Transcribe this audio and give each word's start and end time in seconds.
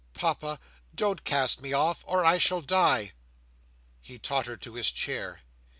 Papa, 0.15 0.59
don't 0.95 1.23
cast 1.23 1.61
me 1.61 1.73
off, 1.73 2.03
or 2.07 2.25
I 2.25 2.39
shall 2.39 2.61
die!" 2.61 3.11
He 4.01 4.17
tottered 4.17 4.59
to 4.63 4.73
his 4.73 4.91
chair. 4.91 5.41